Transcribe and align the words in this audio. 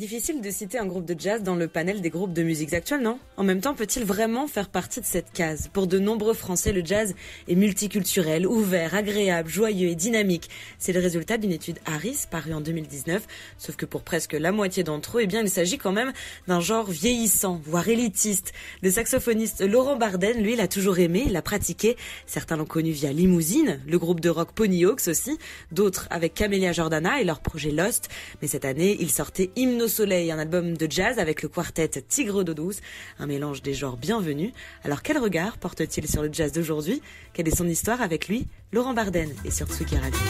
Difficile 0.00 0.40
de 0.40 0.50
citer 0.50 0.78
un 0.78 0.86
groupe 0.86 1.04
de 1.04 1.14
jazz 1.14 1.42
dans 1.42 1.56
le 1.56 1.68
panel 1.68 2.00
des 2.00 2.08
groupes 2.08 2.32
de 2.32 2.42
musique 2.42 2.72
actuelles, 2.72 3.02
non? 3.02 3.18
En 3.36 3.44
même 3.44 3.60
temps, 3.60 3.74
peut-il 3.74 4.02
vraiment 4.02 4.46
faire 4.46 4.70
partie 4.70 5.02
de 5.02 5.04
cette 5.04 5.30
case? 5.30 5.68
Pour 5.74 5.86
de 5.86 5.98
nombreux 5.98 6.32
Français, 6.32 6.72
le 6.72 6.82
jazz 6.82 7.14
est 7.48 7.54
multiculturel, 7.54 8.46
ouvert, 8.46 8.94
agréable, 8.94 9.50
joyeux 9.50 9.88
et 9.88 9.94
dynamique. 9.94 10.48
C'est 10.78 10.94
le 10.94 11.00
résultat 11.00 11.36
d'une 11.36 11.52
étude 11.52 11.80
Harris 11.84 12.24
parue 12.30 12.54
en 12.54 12.62
2019, 12.62 13.26
sauf 13.58 13.76
que 13.76 13.84
pour 13.84 14.00
presque 14.00 14.32
la 14.32 14.52
moitié 14.52 14.84
d'entre 14.84 15.18
eux, 15.18 15.20
eh 15.24 15.26
bien, 15.26 15.42
il 15.42 15.50
s'agit 15.50 15.76
quand 15.76 15.92
même 15.92 16.14
d'un 16.48 16.60
genre 16.60 16.90
vieillissant, 16.90 17.60
voire 17.62 17.86
élitiste. 17.86 18.54
Le 18.80 18.90
saxophoniste 18.90 19.60
Laurent 19.60 19.96
Barden, 19.96 20.42
lui, 20.42 20.56
l'a 20.56 20.66
toujours 20.66 20.98
aimé, 20.98 21.26
l'a 21.28 21.42
pratiqué. 21.42 21.98
Certains 22.24 22.56
l'ont 22.56 22.64
connu 22.64 22.90
via 22.90 23.12
Limousine, 23.12 23.80
le 23.86 23.98
groupe 23.98 24.20
de 24.20 24.30
rock 24.30 24.52
Pony 24.54 24.86
Hawks 24.86 25.08
aussi, 25.08 25.36
d'autres 25.72 26.08
avec 26.08 26.32
Camélia 26.32 26.72
Jordana 26.72 27.20
et 27.20 27.24
leur 27.24 27.40
projet 27.40 27.70
Lost. 27.70 28.08
Mais 28.40 28.48
cette 28.48 28.64
année, 28.64 28.96
il 28.98 29.10
sortait 29.10 29.50
Hymno 29.56 29.89
Soleil, 29.90 30.32
un 30.32 30.38
album 30.38 30.76
de 30.76 30.90
jazz 30.90 31.18
avec 31.18 31.42
le 31.42 31.48
quartet 31.48 31.88
Tigre 31.88 32.44
d'eau 32.44 32.54
douce, 32.54 32.80
un 33.18 33.26
mélange 33.26 33.60
des 33.60 33.74
genres 33.74 33.98
bienvenus. 33.98 34.52
Alors 34.84 35.02
quel 35.02 35.18
regard 35.18 35.58
porte-t-il 35.58 36.08
sur 36.08 36.22
le 36.22 36.32
jazz 36.32 36.52
d'aujourd'hui? 36.52 37.02
Quelle 37.34 37.48
est 37.48 37.56
son 37.56 37.68
histoire 37.68 38.00
avec 38.00 38.28
lui? 38.28 38.46
Laurent 38.72 38.94
Barden 38.94 39.28
et 39.44 39.50
sur 39.50 39.66
Tsuki 39.66 39.96
Radio. 39.98 40.20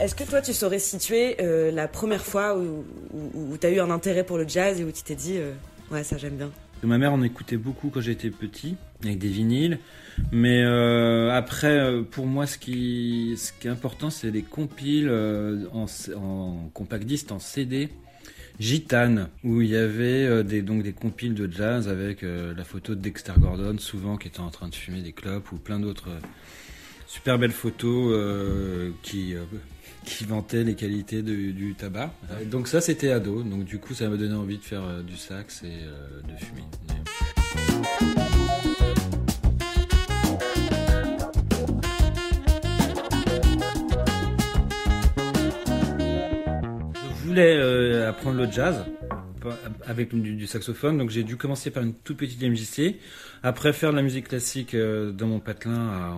Est-ce 0.00 0.14
que 0.14 0.24
toi, 0.24 0.42
tu 0.42 0.52
saurais 0.52 0.80
situer 0.80 1.36
euh, 1.40 1.70
la 1.70 1.88
première 1.88 2.24
fois 2.24 2.58
où, 2.58 2.84
tu 3.58 3.66
as 3.66 3.70
eu 3.70 3.80
un 3.80 3.90
intérêt 3.90 4.22
pour 4.22 4.36
le 4.36 4.46
jazz 4.46 4.78
et 4.78 4.84
où 4.84 4.92
tu 4.92 5.02
t'es 5.02 5.14
dit, 5.14 5.38
euh, 5.38 5.52
ouais, 5.90 6.04
ça 6.04 6.18
j'aime 6.18 6.36
bien? 6.36 6.50
Ma 6.86 6.98
mère 6.98 7.12
en 7.12 7.22
écoutait 7.22 7.56
beaucoup 7.56 7.90
quand 7.90 8.00
j'étais 8.00 8.30
petit, 8.30 8.76
avec 9.02 9.18
des 9.18 9.28
vinyles. 9.28 9.78
Mais 10.32 10.62
euh, 10.62 11.30
après, 11.32 11.78
euh, 11.78 12.02
pour 12.02 12.26
moi, 12.26 12.46
ce 12.46 12.58
qui, 12.58 13.36
est 13.64 13.68
important, 13.68 14.10
c'est 14.10 14.30
les 14.30 14.42
compiles 14.42 15.08
euh, 15.08 15.66
en, 15.72 15.86
en, 16.16 16.70
compact 16.72 17.04
disc, 17.04 17.30
en 17.32 17.38
CD, 17.38 17.88
Gitane, 18.60 19.28
où 19.42 19.60
il 19.60 19.70
y 19.70 19.76
avait 19.76 20.44
des, 20.44 20.62
donc 20.62 20.82
des 20.82 20.92
compiles 20.92 21.34
de 21.34 21.50
jazz 21.50 21.88
avec 21.88 22.22
la 22.22 22.62
photo 22.62 22.94
de 22.94 23.00
Dexter 23.00 23.32
Gordon, 23.36 23.76
souvent 23.78 24.16
qui 24.16 24.28
était 24.28 24.40
en 24.40 24.50
train 24.50 24.68
de 24.68 24.74
fumer 24.76 25.00
des 25.00 25.12
clopes, 25.12 25.50
ou 25.50 25.56
plein 25.56 25.80
d'autres 25.80 26.10
super 27.06 27.38
belles 27.38 27.52
photos 27.52 28.14
qui, 29.02 29.34
qui 30.04 30.24
vantaient 30.24 30.64
les 30.64 30.74
qualités 30.74 31.22
du 31.22 31.74
tabac. 31.76 32.12
donc 32.46 32.68
ça, 32.68 32.80
c'était 32.80 33.10
ado, 33.10 33.42
donc 33.42 33.64
du 33.64 33.78
coup, 33.78 33.94
ça 33.94 34.08
m'a 34.08 34.16
donné 34.16 34.34
envie 34.34 34.58
de 34.58 34.64
faire 34.64 35.02
du 35.02 35.16
sax 35.16 35.62
et 35.62 35.80
de 36.26 36.36
fumer. 36.44 36.64
voulais 47.34 47.56
euh, 47.56 48.08
apprendre 48.08 48.38
le 48.38 48.48
jazz 48.48 48.84
avec 49.86 50.14
du, 50.14 50.46
saxophone, 50.46 50.98
donc 50.98 51.10
j'ai 51.10 51.22
dû 51.22 51.36
commencer 51.36 51.70
par 51.70 51.82
une 51.82 51.94
toute 51.94 52.16
petite 52.16 52.42
MJC, 52.42 52.96
après 53.42 53.72
faire 53.72 53.90
de 53.90 53.96
la 53.96 54.02
musique 54.02 54.28
classique 54.28 54.74
euh, 54.74 55.12
dans 55.12 55.26
mon 55.26 55.40
patelin 55.40 56.12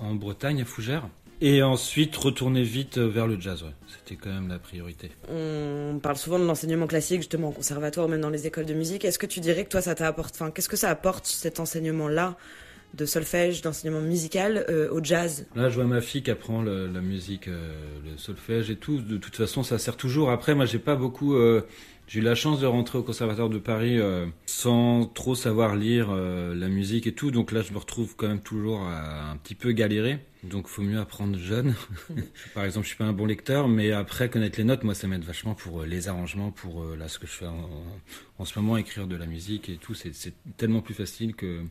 en, 0.00 0.14
Bretagne, 0.14 0.62
à 0.62 0.64
Fougères. 0.64 1.08
Et 1.42 1.62
ensuite 1.62 2.14
retourner 2.16 2.62
vite 2.62 2.98
vers 2.98 3.26
le 3.26 3.40
jazz, 3.40 3.64
c'était 3.88 4.20
quand 4.20 4.28
même 4.28 4.48
la 4.48 4.58
priorité. 4.58 5.10
On 5.30 5.98
parle 6.02 6.16
souvent 6.16 6.38
de 6.38 6.44
l'enseignement 6.44 6.86
classique, 6.86 7.20
justement 7.20 7.48
au 7.48 7.52
conservatoire, 7.52 8.08
même 8.08 8.20
dans 8.20 8.28
les 8.28 8.46
écoles 8.46 8.66
de 8.66 8.74
musique. 8.74 9.06
Est-ce 9.06 9.18
que 9.18 9.24
tu 9.24 9.40
dirais 9.40 9.64
que 9.64 9.70
toi, 9.70 9.80
ça 9.80 9.94
t'apporte, 9.94 10.34
enfin, 10.34 10.50
qu'est-ce 10.50 10.68
que 10.68 10.76
ça 10.76 10.90
apporte 10.90 11.24
cet 11.24 11.58
enseignement-là 11.58 12.36
de 12.94 13.06
solfège, 13.06 13.62
d'enseignement 13.62 14.00
musical 14.00 14.64
euh, 14.68 14.90
au 14.90 15.02
jazz? 15.02 15.46
Là, 15.54 15.70
je 15.70 15.76
vois 15.76 15.84
ma 15.84 16.00
fille 16.00 16.22
qui 16.22 16.30
apprend 16.30 16.62
la 16.62 17.00
musique, 17.00 17.48
euh, 17.48 17.72
le 18.04 18.18
solfège 18.18 18.70
et 18.70 18.76
tout. 18.76 19.00
De 19.00 19.16
toute 19.16 19.36
façon, 19.36 19.62
ça 19.62 19.78
sert 19.78 19.96
toujours. 19.96 20.30
Après, 20.30 20.54
moi, 20.54 20.64
j'ai 20.64 20.78
pas 20.78 20.96
beaucoup. 20.96 21.34
Euh, 21.34 21.62
j'ai 22.10 22.18
eu 22.18 22.22
la 22.22 22.34
chance 22.34 22.58
de 22.58 22.66
rentrer 22.66 22.98
au 22.98 23.04
Conservatoire 23.04 23.48
de 23.48 23.58
Paris 23.58 24.00
sans 24.44 25.06
trop 25.06 25.36
savoir 25.36 25.76
lire 25.76 26.10
la 26.12 26.68
musique 26.68 27.06
et 27.06 27.12
tout. 27.12 27.30
Donc 27.30 27.52
là, 27.52 27.62
je 27.62 27.72
me 27.72 27.78
retrouve 27.78 28.16
quand 28.16 28.26
même 28.26 28.40
toujours 28.40 28.82
à 28.82 29.30
un 29.30 29.36
petit 29.36 29.54
peu 29.54 29.70
galérer. 29.70 30.18
Donc, 30.42 30.66
faut 30.66 30.82
mieux 30.82 30.98
apprendre 30.98 31.38
jeune. 31.38 31.76
Par 32.54 32.64
exemple, 32.64 32.84
je 32.84 32.88
suis 32.88 32.98
pas 32.98 33.04
un 33.04 33.12
bon 33.12 33.26
lecteur, 33.26 33.68
mais 33.68 33.92
après 33.92 34.28
connaître 34.28 34.58
les 34.58 34.64
notes, 34.64 34.82
moi, 34.82 34.94
ça 34.94 35.06
m'aide 35.06 35.22
vachement 35.22 35.54
pour 35.54 35.84
les 35.84 36.08
arrangements, 36.08 36.50
pour 36.50 36.84
là 36.98 37.06
ce 37.06 37.20
que 37.20 37.28
je 37.28 37.32
fais 37.32 37.46
en, 37.46 37.70
en, 38.38 38.44
ce 38.44 38.58
moment, 38.58 38.76
écrire 38.76 39.06
de 39.06 39.14
la 39.14 39.26
musique 39.26 39.68
et 39.68 39.76
tout. 39.76 39.94
C'est 39.94 40.34
tellement 40.56 40.80
plus 40.80 40.94
facile 40.94 41.36
que 41.36 41.62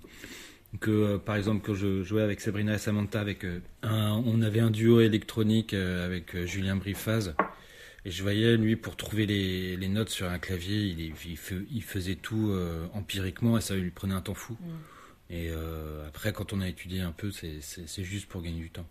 que 0.80 0.92
euh, 0.92 1.18
par 1.18 1.36
exemple 1.36 1.66
quand 1.66 1.74
je 1.74 2.04
jouais 2.04 2.22
avec 2.22 2.42
Sabrina 2.42 2.76
et 2.76 2.78
Samantha 2.78 3.20
avec 3.20 3.44
euh, 3.44 3.60
on 3.84 4.42
avait 4.42 4.60
un 4.60 4.70
duo 4.70 5.02
électronique 5.02 5.74
euh, 5.74 6.06
avec 6.06 6.46
Julien 6.46 6.76
Brifaz 6.76 7.34
et 8.06 8.12
je 8.12 8.24
voyais 8.24 8.58
lui 8.58 8.76
pour 8.76 8.96
trouver 8.96 9.26
les, 9.26 9.76
les 9.78 9.88
notes 9.88 10.10
sur 10.10 10.30
un 10.30 10.40
clavier 10.40 10.78
il, 10.78 11.14
il, 11.72 11.84
faisait 11.84 12.16
tout 12.16 12.54
empiriquement 12.94 13.58
et 13.58 13.62
ça 13.62 13.76
lui 13.76 13.92
prenait 13.92 14.14
un 14.14 14.22
temps 14.22 14.34
fou 14.34 14.58
mm. 14.60 15.34
et 15.34 15.52
après 16.08 16.32
quand 16.34 16.54
on 16.54 16.62
a 16.62 16.68
étudié 16.68 17.02
un 17.02 17.12
peu 17.12 17.32
c'est 17.32 18.04
juste 18.04 18.28
pour 18.28 18.42
gagner 18.42 18.60
du 18.60 18.70
temps 18.70 18.86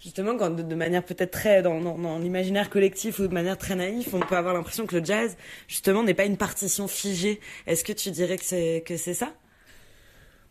Justement, 0.00 0.34
quand 0.38 0.48
de, 0.48 0.74
manière 0.74 1.04
peut-être 1.04 1.30
très 1.30 1.60
dans, 1.60 1.78
dans, 1.78 1.98
dans 1.98 2.18
l'imaginaire 2.18 2.70
collectif 2.70 3.18
ou 3.18 3.28
de 3.28 3.34
manière 3.34 3.58
très 3.58 3.76
naïve, 3.76 4.08
on 4.14 4.20
peut 4.20 4.36
avoir 4.36 4.54
l'impression 4.54 4.86
que 4.86 4.96
le 4.96 5.04
jazz, 5.04 5.36
justement, 5.68 6.02
n'est 6.02 6.14
pas 6.14 6.24
une 6.24 6.38
partition 6.38 6.88
figée. 6.88 7.38
Est-ce 7.66 7.84
que 7.84 7.92
tu 7.92 8.10
dirais 8.10 8.38
que 8.38 8.96
c'est 8.96 9.14
ça? 9.14 9.34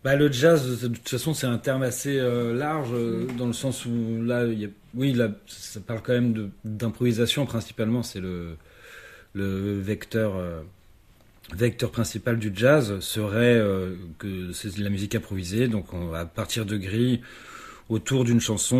Bah, 0.04 0.16
le 0.16 0.32
jazz, 0.32 0.82
de 0.82 0.88
toute 0.88 1.10
façon, 1.10 1.34
c'est 1.34 1.48
un 1.48 1.58
terme 1.58 1.84
assez 1.84 2.18
euh, 2.18 2.54
large, 2.54 2.90
euh, 2.94 3.28
dans 3.38 3.48
le 3.48 3.54
sens 3.54 3.86
où 3.86 4.24
là, 4.24 4.46
y 4.46 4.66
a, 4.66 4.70
oui, 4.96 5.12
là, 5.12 5.30
ça 5.46 5.82
parle 5.82 6.02
quand 6.02 6.14
même 6.14 6.52
d'improvisation 6.64 7.46
principalement, 7.46 8.02
c'est 8.02 8.22
le, 8.22 8.56
le 9.34 9.78
vecteur, 9.78 10.38
euh, 10.38 10.62
vecteur 11.54 11.92
principal 11.92 12.40
du 12.40 12.52
jazz 12.56 13.00
serait 13.02 13.62
que 14.20 14.54
c'est 14.54 14.78
de 14.78 14.84
la 14.84 14.90
musique 14.90 15.16
improvisée, 15.16 15.68
donc 15.68 15.94
on, 15.94 16.14
à 16.14 16.26
partir 16.26 16.66
de 16.66 16.78
grilles, 16.78 17.22
autour 17.90 18.24
d'une 18.24 18.40
chanson, 18.40 18.78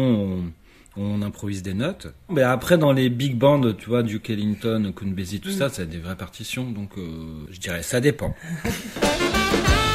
on, 0.96 1.02
on, 1.02 1.22
improvise 1.22 1.64
des 1.64 1.74
notes. 1.74 2.08
Mais 2.30 2.44
après, 2.44 2.78
dans 2.78 2.94
les 2.94 3.10
big 3.10 3.36
bands, 3.36 3.74
tu 3.74 3.90
vois, 3.90 4.04
Duke 4.04 4.30
Ellington, 4.30 4.94
Count 4.96 5.14
tout 5.42 5.52
ça, 5.52 5.68
c'est 5.68 5.90
des 5.90 5.98
vraies 5.98 6.16
partitions, 6.16 6.72
donc 6.72 6.92
je 7.50 7.60
dirais 7.60 7.84
ça 7.84 8.00
dépend. 8.00 8.34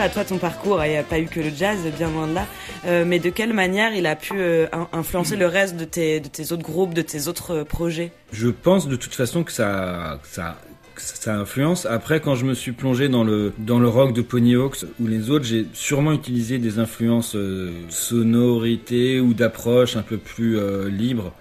à 0.00 0.08
toi, 0.08 0.24
ton 0.24 0.38
parcours, 0.38 0.82
il 0.84 0.90
n'y 0.92 0.96
a 0.96 1.02
pas 1.02 1.18
eu 1.18 1.26
que 1.26 1.40
le 1.40 1.50
jazz, 1.50 1.78
bien 1.96 2.10
loin 2.10 2.26
de 2.26 2.34
là, 2.34 2.46
euh, 2.86 3.04
mais 3.06 3.18
de 3.18 3.28
quelle 3.28 3.52
manière 3.52 3.94
il 3.94 4.06
a 4.06 4.16
pu 4.16 4.32
euh, 4.34 4.66
influencer 4.92 5.36
le 5.36 5.46
reste 5.46 5.76
de 5.76 5.84
tes, 5.84 6.20
de 6.20 6.28
tes 6.28 6.52
autres 6.52 6.62
groupes, 6.62 6.94
de 6.94 7.02
tes 7.02 7.28
autres 7.28 7.54
euh, 7.54 7.64
projets? 7.64 8.10
Je 8.32 8.48
pense 8.48 8.88
de 8.88 8.96
toute 8.96 9.14
façon 9.14 9.44
que 9.44 9.52
ça, 9.52 10.18
ça, 10.22 10.56
influence. 11.26 11.84
Après, 11.84 12.20
quand 12.20 12.34
je 12.34 12.46
me 12.46 12.54
suis 12.54 12.72
plongé 12.72 13.10
dans 13.10 13.24
le, 13.24 13.52
dans 13.58 13.78
le 13.78 13.88
rock 13.88 14.14
de 14.14 14.22
Pony 14.22 14.54
Hawks 14.54 14.84
ou 15.00 15.06
les 15.06 15.28
autres, 15.30 15.44
j'ai 15.44 15.66
sûrement 15.74 16.12
utilisé 16.12 16.58
des 16.58 16.78
influences 16.78 17.36
sonorités 17.88 19.20
ou 19.20 19.34
d'approche 19.34 19.96
un 19.96 20.02
peu 20.02 20.18
plus 20.18 20.58
libres, 20.90 21.32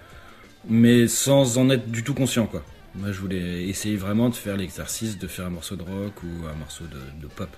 mais 0.70 1.08
sans 1.08 1.58
en 1.58 1.70
être 1.70 1.92
du 1.92 2.04
tout 2.04 2.14
conscient. 2.14 2.50
Moi, 2.96 3.12
je 3.12 3.20
voulais 3.20 3.68
essayer 3.68 3.98
vraiment 3.98 4.30
de 4.30 4.36
faire 4.36 4.56
l'exercice 4.56 5.18
de 5.18 5.28
faire 5.28 5.48
un 5.48 5.50
morceau 5.50 5.76
de 5.76 5.84
rock 5.84 6.24
ou 6.24 6.48
un 6.48 6.58
morceau 6.58 6.86
de 6.86 7.28
pop. 7.28 7.50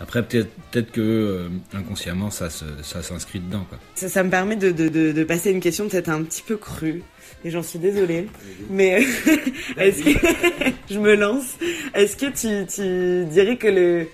Après, 0.00 0.22
peut-être 0.22 0.50
peut 0.70 0.82
que 0.82 1.00
euh, 1.00 1.48
inconsciemment, 1.74 2.30
ça, 2.30 2.48
ça 2.50 3.02
s'inscrit 3.02 3.40
dedans. 3.40 3.64
Quoi. 3.68 3.78
Ça, 3.94 4.08
ça, 4.08 4.22
me 4.22 4.30
permet 4.30 4.56
de, 4.56 4.70
de, 4.70 4.88
de, 4.88 5.12
de 5.12 5.24
passer 5.24 5.50
une 5.50 5.60
question 5.60 5.88
peut-être 5.88 6.10
un 6.10 6.22
petit 6.22 6.42
peu 6.42 6.56
crue. 6.56 7.02
Et 7.44 7.50
j'en 7.50 7.62
suis 7.62 7.78
désolée. 7.78 8.28
Mais 8.70 9.02
est-ce 9.78 10.02
que 10.02 10.72
je 10.90 10.98
me 10.98 11.14
lance 11.14 11.56
Est-ce 11.94 12.16
que 12.16 12.26
tu, 12.26 12.66
tu 12.66 13.30
dirais 13.30 13.56
que 13.56 13.68
le 13.68 14.06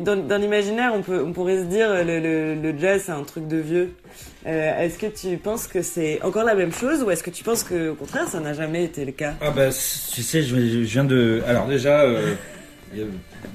dans, 0.00 0.16
dans 0.16 0.40
l'imaginaire, 0.40 0.92
on, 0.94 1.02
peut, 1.02 1.22
on 1.22 1.32
pourrait 1.32 1.58
se 1.58 1.64
dire 1.64 1.92
le, 2.04 2.18
le, 2.18 2.54
le 2.54 2.78
jazz 2.78 3.02
c'est 3.06 3.12
un 3.12 3.22
truc 3.22 3.46
de 3.48 3.58
vieux. 3.58 3.92
Euh, 4.46 4.80
est-ce 4.80 4.98
que 4.98 5.06
tu 5.06 5.36
penses 5.36 5.66
que 5.66 5.82
c'est 5.82 6.22
encore 6.22 6.44
la 6.44 6.54
même 6.54 6.72
chose 6.72 7.02
ou 7.02 7.10
est-ce 7.10 7.22
que 7.22 7.30
tu 7.30 7.44
penses 7.44 7.64
que 7.64 7.90
au 7.90 7.94
contraire 7.94 8.28
ça 8.28 8.40
n'a 8.40 8.54
jamais 8.54 8.84
été 8.84 9.04
le 9.04 9.12
cas? 9.12 9.34
Ah 9.40 9.50
bah 9.50 9.68
tu 9.68 10.22
sais, 10.22 10.42
je, 10.42 10.56
viens 10.56 11.04
de. 11.04 11.42
Alors 11.46 11.66
déjà. 11.66 12.00
Euh, 12.00 12.34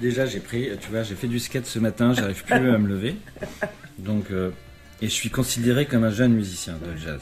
déjà, 0.02 0.26
j'ai 0.26 0.40
pris, 0.40 0.70
tu 0.80 0.90
vois, 0.90 1.04
j'ai 1.04 1.16
fait 1.16 1.28
du 1.28 1.40
skate 1.40 1.66
ce 1.66 1.80
matin, 1.80 2.14
j'arrive 2.14 2.44
plus 2.44 2.56
à 2.56 2.78
me 2.78 2.88
lever. 2.88 3.16
Donc, 3.98 4.32
euh, 4.32 4.52
et 5.02 5.06
je 5.06 5.12
suis 5.14 5.30
considéré 5.30 5.86
comme 5.86 6.04
un 6.04 6.12
jeune 6.12 6.34
musicien 6.34 6.74
de 6.74 6.98
jazz. 6.98 7.22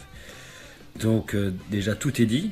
Donc, 0.99 1.35
euh, 1.35 1.53
déjà, 1.69 1.95
tout 1.95 2.21
est 2.21 2.25
dit. 2.25 2.51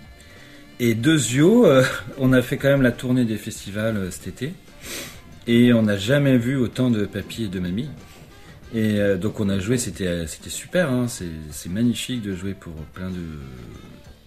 Et 0.79 0.93
deuxio, 0.93 1.65
euh, 1.65 1.83
on 2.17 2.33
a 2.33 2.41
fait 2.41 2.57
quand 2.57 2.67
même 2.67 2.81
la 2.81 2.91
tournée 2.91 3.25
des 3.25 3.37
festivals 3.37 4.11
cet 4.11 4.27
été. 4.27 4.53
Et 5.47 5.73
on 5.73 5.83
n'a 5.83 5.97
jamais 5.97 6.37
vu 6.37 6.55
autant 6.57 6.89
de 6.89 7.05
papy 7.05 7.43
et 7.43 7.47
de 7.47 7.59
mamie. 7.59 7.89
Et 8.73 8.99
donc, 9.21 9.39
on 9.39 9.47
a 9.47 9.59
joué, 9.59 9.77
c'était 9.77 10.25
c'était 10.27 10.49
super. 10.49 10.91
Hein, 10.91 11.05
c'est 11.07 11.69
magnifique 11.69 12.23
de 12.23 12.35
jouer 12.35 12.53
pour 12.53 12.73
plein 12.93 13.09
de 13.09 13.21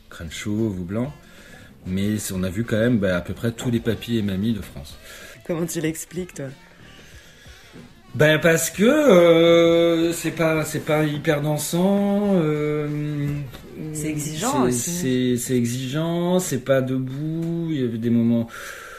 crânes 0.09 0.31
chauves 0.31 0.79
ou 0.81 0.85
blancs. 0.85 1.13
Mais 1.87 2.17
on 2.33 2.43
a 2.45 2.49
vu 2.49 2.65
quand 2.65 2.79
même 2.79 2.99
bah, 2.99 3.17
à 3.17 3.21
peu 3.21 3.35
près 3.35 3.51
tous 3.53 3.71
les 3.71 3.81
papis 3.81 4.19
et 4.19 4.23
mamies 4.23 4.53
de 4.53 4.63
France. 4.63 4.97
Comment 5.49 5.65
tu 5.65 5.81
l'expliques, 5.81 6.35
toi? 6.35 6.49
Ben 8.15 8.39
parce 8.39 8.69
que 8.69 8.85
euh, 8.85 10.13
c'est 10.13 10.33
pas 10.33 10.63
c'est 10.65 10.85
pas 10.85 11.05
hyper 11.05 11.41
dansant. 11.41 12.35
Euh, 12.35 12.87
c'est 13.95 14.09
exigeant 14.09 14.65
aussi. 14.65 15.39
C'est 15.39 15.57
exigeant, 15.57 16.39
c'est 16.39 16.65
pas 16.65 16.83
debout. 16.83 17.69
Il 17.71 17.81
y 17.81 17.85
avait 17.85 17.97
des 17.97 18.11
moments. 18.11 18.47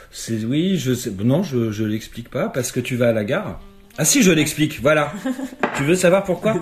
C'est 0.10 0.44
oui, 0.44 0.78
je 0.78 0.96
sais. 0.96 1.12
Non, 1.24 1.44
je 1.44 1.70
je 1.70 1.84
l'explique 1.84 2.30
pas 2.30 2.50
parce 2.50 2.72
que 2.72 2.80
tu 2.80 2.96
vas 2.96 3.10
à 3.10 3.14
la 3.14 3.26
gare. 3.26 3.62
Ah 4.00 4.06
si, 4.06 4.24
je 4.24 4.32
l'explique. 4.32 4.80
Voilà. 4.82 5.14
tu 5.78 5.84
veux 5.84 5.96
savoir 5.96 6.24
pourquoi? 6.24 6.60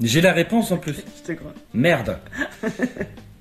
J'ai 0.00 0.20
la 0.20 0.32
réponse 0.32 0.70
en 0.70 0.76
plus. 0.76 0.94
Je 0.94 1.32
te 1.32 1.36
crois. 1.36 1.54
Merde. 1.74 2.18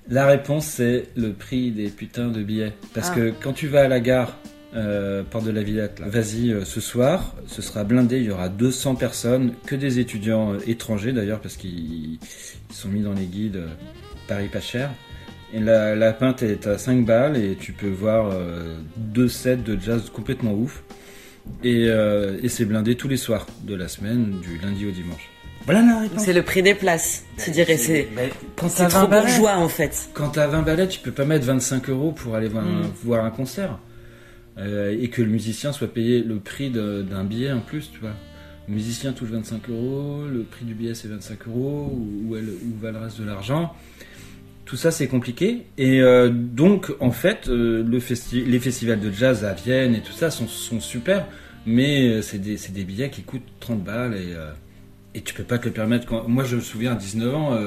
la 0.09 0.25
réponse 0.25 0.65
c'est 0.65 1.09
le 1.15 1.33
prix 1.33 1.69
des 1.69 1.89
putains 1.89 2.29
de 2.29 2.41
billets. 2.41 2.73
Parce 2.95 3.11
ah. 3.11 3.15
que 3.15 3.33
quand 3.39 3.53
tu 3.53 3.67
vas 3.67 3.81
à 3.81 3.87
la 3.87 3.99
gare 3.99 4.35
euh, 4.75 5.23
porte 5.23 5.45
de 5.45 5.51
la 5.51 5.63
Villette. 5.63 6.01
Vas-y 6.05 6.51
euh, 6.51 6.65
ce 6.65 6.79
soir, 6.79 7.35
ce 7.47 7.61
sera 7.61 7.83
blindé, 7.83 8.17
il 8.17 8.25
y 8.25 8.31
aura 8.31 8.49
200 8.49 8.95
personnes, 8.95 9.53
que 9.65 9.75
des 9.75 9.99
étudiants 9.99 10.53
euh, 10.53 10.59
étrangers 10.67 11.11
d'ailleurs, 11.11 11.39
parce 11.39 11.55
qu'ils 11.55 12.19
sont 12.71 12.89
mis 12.89 13.01
dans 13.01 13.13
les 13.13 13.25
guides 13.25 13.57
euh, 13.57 13.67
Paris 14.27 14.47
pas 14.47 14.61
cher. 14.61 14.91
Et 15.53 15.59
la, 15.59 15.95
la, 15.95 16.13
pinte 16.13 16.43
est 16.43 16.65
à 16.67 16.77
5 16.77 17.05
balles 17.05 17.35
et 17.35 17.57
tu 17.59 17.73
peux 17.73 17.89
voir 17.89 18.33
deux 18.95 19.27
sets 19.27 19.57
de 19.57 19.77
jazz 19.77 20.09
complètement 20.09 20.53
ouf. 20.53 20.81
Et, 21.61 21.87
et 21.87 22.47
c'est 22.47 22.63
blindé 22.63 22.95
tous 22.95 23.09
les 23.09 23.17
soirs 23.17 23.45
de 23.63 23.75
la 23.75 23.89
semaine, 23.89 24.39
du 24.39 24.57
lundi 24.59 24.85
au 24.85 24.91
dimanche. 24.91 25.29
Voilà 25.65 25.81
la 25.81 25.99
réponse. 25.99 26.23
C'est 26.23 26.31
le 26.31 26.43
prix 26.43 26.63
des 26.63 26.73
places, 26.73 27.25
tu 27.37 27.51
dirais. 27.51 27.75
C'est 27.75 28.07
trop 28.87 29.07
bourgeois 29.07 29.57
en 29.57 29.67
fait. 29.67 30.09
Quand 30.13 30.29
t'as 30.29 30.47
20 30.47 30.61
balles, 30.61 30.87
tu 30.87 31.01
peux 31.01 31.11
pas 31.11 31.25
mettre 31.25 31.45
25 31.45 31.89
euros 31.89 32.13
pour 32.13 32.35
aller 32.35 32.47
voir, 32.47 32.63
mm. 32.63 32.91
voir 33.03 33.25
un 33.25 33.31
concert. 33.31 33.77
Euh, 34.61 34.95
et 34.99 35.09
que 35.09 35.21
le 35.21 35.29
musicien 35.29 35.71
soit 35.71 35.91
payé 35.91 36.21
le 36.23 36.39
prix 36.39 36.69
d'un 36.69 37.23
billet 37.23 37.51
en 37.51 37.61
plus, 37.61 37.89
tu 37.91 37.99
vois. 37.99 38.13
Le 38.67 38.75
musicien 38.75 39.11
touche 39.11 39.29
25 39.29 39.69
euros, 39.69 40.25
le 40.31 40.43
prix 40.43 40.65
du 40.65 40.75
billet 40.75 40.93
c'est 40.93 41.07
25 41.07 41.47
euros, 41.47 41.91
où, 41.91 42.35
va 42.79 42.91
le 42.91 42.97
reste 42.97 43.19
de 43.19 43.25
l'argent 43.25 43.75
Tout 44.65 44.77
ça 44.77 44.91
c'est 44.91 45.07
compliqué. 45.07 45.65
Et 45.77 46.01
euh, 46.01 46.29
donc 46.29 46.93
en 46.99 47.11
fait, 47.11 47.47
euh, 47.47 47.83
le 47.83 48.45
les 48.45 48.59
festivals 48.59 48.99
de 48.99 49.11
jazz 49.11 49.43
à 49.45 49.53
Vienne 49.53 49.95
et 49.95 50.01
tout 50.01 50.13
ça 50.13 50.29
sont, 50.29 50.47
sont 50.47 50.79
super, 50.79 51.27
mais 51.65 52.21
c'est 52.21 52.39
des, 52.39 52.57
des, 52.57 52.83
billets 52.83 53.09
qui 53.09 53.23
coûtent 53.23 53.41
30 53.61 53.83
balles 53.83 54.13
et, 54.13 54.35
et 55.15 55.21
tu 55.21 55.33
peux 55.33 55.43
pas 55.43 55.57
te 55.57 55.65
le 55.65 55.71
permettre. 55.71 56.27
Moi 56.27 56.43
je 56.43 56.57
me 56.57 56.61
souviens 56.61 56.93
à 56.93 56.95
19 56.95 57.35
ans 57.35 57.57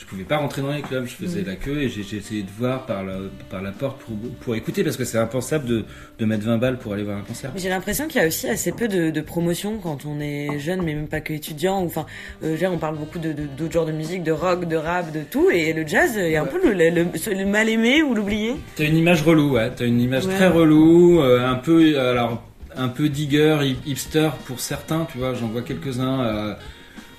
je 0.00 0.06
pouvais 0.06 0.24
pas 0.24 0.38
rentrer 0.38 0.62
dans 0.62 0.72
les 0.72 0.80
clubs, 0.80 1.04
je 1.04 1.14
faisais 1.14 1.42
mm. 1.42 1.46
la 1.46 1.56
queue 1.56 1.82
et 1.82 1.88
j'ai 1.90 2.16
essayé 2.16 2.42
de 2.42 2.50
voir 2.50 2.86
par 2.86 3.04
la, 3.04 3.16
par 3.50 3.60
la 3.60 3.70
porte 3.70 4.00
pour, 4.00 4.16
pour 4.40 4.54
écouter 4.54 4.82
parce 4.82 4.96
que 4.96 5.04
c'est 5.04 5.18
impensable 5.18 5.66
de, 5.66 5.84
de, 6.18 6.24
mettre 6.24 6.44
20 6.44 6.56
balles 6.56 6.78
pour 6.78 6.94
aller 6.94 7.02
voir 7.02 7.18
un 7.18 7.22
concert. 7.22 7.52
J'ai 7.54 7.68
l'impression 7.68 8.08
qu'il 8.08 8.18
y 8.18 8.24
a 8.24 8.26
aussi 8.26 8.48
assez 8.48 8.72
peu 8.72 8.88
de, 8.88 9.10
de 9.10 9.20
promotion 9.20 9.78
quand 9.78 10.06
on 10.06 10.18
est 10.18 10.58
jeune, 10.58 10.80
mais 10.82 10.94
même 10.94 11.06
pas 11.06 11.20
que 11.20 11.34
étudiant. 11.34 11.76
Enfin, 11.84 12.06
euh, 12.42 12.56
on 12.72 12.78
parle 12.78 12.96
beaucoup 12.96 13.18
de 13.18 13.32
d'autres 13.32 13.72
genres 13.72 13.86
de 13.86 13.92
musique, 13.92 14.22
de 14.22 14.32
rock, 14.32 14.66
de 14.66 14.76
rap, 14.76 15.12
de 15.12 15.20
tout, 15.20 15.50
et 15.50 15.72
le 15.74 15.86
jazz 15.86 16.16
est 16.16 16.36
un 16.36 16.46
peu 16.46 16.60
le, 16.62 16.90
le, 16.90 17.44
mal 17.44 17.68
aimé 17.68 18.02
ou 18.02 18.14
l'oublié. 18.14 18.54
T'as 18.76 18.84
une 18.84 18.96
image 18.96 19.22
relou, 19.22 19.52
ouais. 19.52 19.70
T'as 19.74 19.86
une 19.86 20.00
image 20.00 20.26
très 20.26 20.48
relou, 20.48 21.20
euh, 21.20 21.46
un 21.46 21.56
peu 21.56 21.98
alors 21.98 22.42
un 22.74 22.88
peu 22.88 23.08
digger, 23.10 23.76
hipster 23.84 24.30
pour 24.46 24.60
certains, 24.60 25.06
tu 25.12 25.18
vois. 25.18 25.34
J'en 25.34 25.48
vois 25.48 25.62
quelques-uns. 25.62 26.24
Euh, 26.24 26.54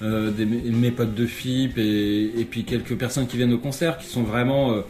euh, 0.02 0.32
des, 0.32 0.46
mes 0.46 0.92
potes 0.92 1.14
de 1.14 1.26
FIP 1.26 1.78
et, 1.78 2.46
puis 2.50 2.64
quelques 2.64 2.96
personnes 2.96 3.28
qui 3.28 3.38
viennent 3.38 3.54
au 3.54 3.60
concert 3.60 3.98
qui 3.98 4.08
sont 4.08 4.24
vraiment 4.24 4.72
euh, 4.72 4.82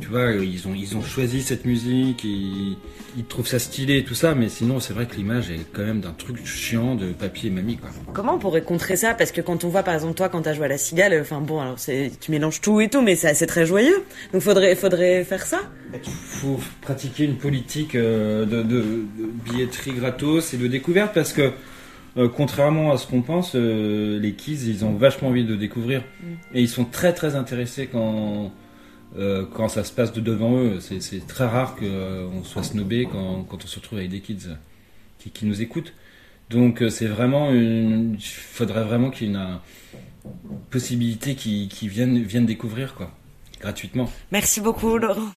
tu 0.00 0.08
vois, 0.08 0.32
ils 0.32 0.66
ont, 0.66 0.74
ils 0.74 0.96
ont 0.96 1.02
choisi 1.02 1.42
cette 1.42 1.64
musique, 1.64 2.24
ils, 2.24 2.76
ils 3.16 3.24
trouvent 3.24 3.46
ça 3.46 3.58
stylé 3.58 3.98
et 3.98 4.04
tout 4.04 4.14
ça, 4.14 4.34
mais 4.34 4.48
sinon, 4.48 4.80
c'est 4.80 4.92
vrai 4.92 5.06
que 5.06 5.16
l'image 5.16 5.50
est 5.50 5.66
quand 5.72 5.82
même 5.82 6.00
d'un 6.00 6.12
truc 6.12 6.44
chiant 6.46 6.94
de 6.94 7.12
papier 7.12 7.50
et 7.50 7.52
mamie, 7.52 7.76
quoi. 7.76 7.90
Comment 8.12 8.34
on 8.34 8.38
pourrait 8.38 8.62
contrer 8.62 8.96
ça? 8.96 9.14
Parce 9.14 9.32
que 9.32 9.40
quand 9.40 9.64
on 9.64 9.68
voit, 9.68 9.82
par 9.82 9.94
exemple, 9.94 10.14
toi, 10.14 10.28
quand 10.28 10.42
t'as 10.42 10.54
joué 10.54 10.66
à 10.66 10.68
la 10.68 10.78
cigale, 10.78 11.18
enfin 11.20 11.40
bon, 11.40 11.60
alors 11.60 11.76
tu 11.76 12.30
mélanges 12.30 12.60
tout 12.60 12.80
et 12.80 12.88
tout, 12.88 13.02
mais 13.02 13.16
c'est 13.16 13.46
très 13.46 13.66
joyeux. 13.66 14.02
Donc 14.32 14.42
faudrait, 14.42 14.74
faudrait 14.74 15.24
faire 15.24 15.46
ça? 15.46 15.60
Il 15.92 16.10
faut 16.10 16.58
pratiquer 16.80 17.24
une 17.24 17.36
politique 17.36 17.94
euh, 17.94 18.46
de, 18.46 18.62
de, 18.62 18.80
de 18.80 19.26
billetterie 19.44 19.92
gratos 19.92 20.54
et 20.54 20.56
de 20.56 20.66
découverte 20.66 21.12
parce 21.12 21.34
que 21.34 21.52
euh, 22.16 22.28
contrairement 22.28 22.92
à 22.92 22.98
ce 22.98 23.06
qu'on 23.06 23.22
pense, 23.22 23.52
euh, 23.54 24.18
les 24.18 24.34
kids, 24.34 24.68
ils 24.68 24.84
ont 24.84 24.92
vachement 24.92 25.28
envie 25.28 25.44
de 25.44 25.56
découvrir. 25.56 26.02
Mm. 26.22 26.26
Et 26.54 26.60
ils 26.62 26.68
sont 26.68 26.84
très 26.84 27.12
très 27.12 27.36
intéressés 27.36 27.88
quand, 27.90 28.52
euh, 29.18 29.46
quand 29.54 29.68
ça 29.68 29.84
se 29.84 29.92
passe 29.92 30.12
de 30.12 30.20
devant 30.20 30.56
eux. 30.58 30.80
C'est 30.80 31.26
très 31.26 31.46
rare 31.46 31.76
qu'on 31.76 32.44
soit 32.44 32.62
snobé 32.62 33.08
quand, 33.10 33.44
quand, 33.44 33.64
on 33.64 33.66
se 33.66 33.76
retrouve 33.76 33.98
avec 33.98 34.10
des 34.10 34.20
kids 34.20 34.48
qui, 35.18 35.30
qui 35.30 35.46
nous 35.46 35.62
écoutent. 35.62 35.94
Donc 36.50 36.84
c'est 36.90 37.06
vraiment 37.06 37.50
Il 37.50 38.18
faudrait 38.20 38.84
vraiment 38.84 39.10
qu'il 39.10 39.28
y 39.28 39.30
ait 39.30 39.34
une, 39.34 39.58
possibilité 40.70 41.34
qu'ils 41.34 41.88
viennent, 41.88 42.22
viennent 42.22 42.46
découvrir, 42.46 42.94
quoi. 42.94 43.10
Gratuitement. 43.60 44.10
Merci 44.32 44.60
beaucoup, 44.60 44.98
Laurent. 44.98 45.30